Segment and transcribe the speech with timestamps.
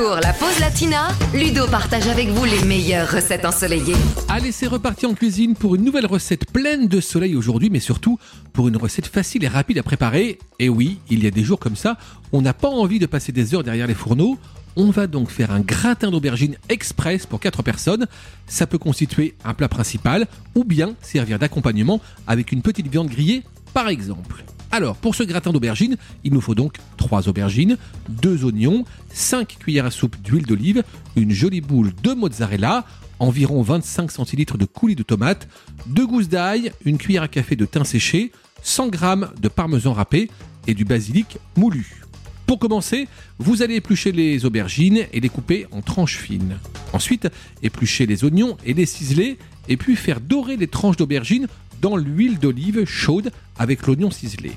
[0.00, 3.96] la pause latina, Ludo partage avec vous les meilleures recettes ensoleillées.
[4.28, 8.18] Allez, c'est reparti en cuisine pour une nouvelle recette pleine de soleil aujourd'hui, mais surtout
[8.52, 10.38] pour une recette facile et rapide à préparer.
[10.58, 11.98] Et oui, il y a des jours comme ça,
[12.32, 14.38] on n'a pas envie de passer des heures derrière les fourneaux.
[14.76, 18.06] On va donc faire un gratin d'aubergine express pour 4 personnes.
[18.46, 23.42] Ça peut constituer un plat principal ou bien servir d'accompagnement avec une petite viande grillée
[23.74, 24.44] par exemple.
[24.72, 27.76] Alors, pour ce gratin d'aubergine, il nous faut donc 3 aubergines,
[28.08, 30.84] 2 oignons, 5 cuillères à soupe d'huile d'olive,
[31.16, 32.84] une jolie boule de mozzarella,
[33.18, 35.48] environ 25 centilitres de coulis de tomates,
[35.86, 38.30] 2 gousses d'ail, une cuillère à café de thym séché,
[38.62, 38.98] 100 g
[39.40, 40.30] de parmesan râpé
[40.68, 42.02] et du basilic moulu.
[42.46, 46.58] Pour commencer, vous allez éplucher les aubergines et les couper en tranches fines.
[46.92, 47.28] Ensuite,
[47.62, 51.46] éplucher les oignons et les ciseler, et puis faire dorer les tranches d'aubergines
[51.80, 54.52] dans l'huile d'olive chaude avec l'oignon ciselé.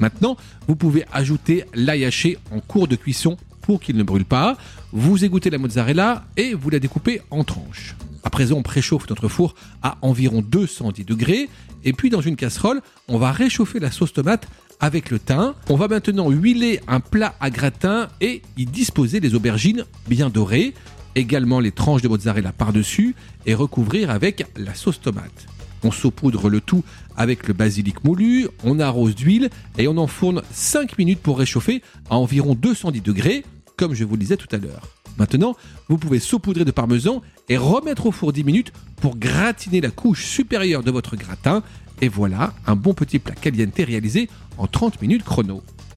[0.00, 4.56] Maintenant, vous pouvez ajouter l'ail haché en cours de cuisson pour qu'il ne brûle pas.
[4.92, 7.96] Vous égouttez la mozzarella et vous la découpez en tranches.
[8.22, 11.48] À présent, on préchauffe notre four à environ 210 degrés.
[11.84, 14.48] Et puis, dans une casserole, on va réchauffer la sauce tomate
[14.80, 15.54] avec le thym.
[15.68, 20.74] On va maintenant huiler un plat à gratin et y disposer les aubergines bien dorées,
[21.14, 23.14] également les tranches de mozzarella par-dessus
[23.46, 25.46] et recouvrir avec la sauce tomate.
[25.84, 26.84] On saupoudre le tout
[27.16, 32.16] avec le basilic moulu, on arrose d'huile et on enfourne 5 minutes pour réchauffer à
[32.16, 33.44] environ 210 degrés,
[33.76, 34.88] comme je vous le disais tout à l'heure.
[35.18, 35.56] Maintenant,
[35.88, 40.24] vous pouvez saupoudrer de parmesan et remettre au four 10 minutes pour gratiner la couche
[40.24, 41.62] supérieure de votre gratin.
[42.00, 45.62] Et voilà, un bon petit plat caliente réalisé en 30 minutes chrono.